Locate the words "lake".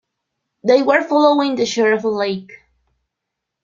2.09-2.51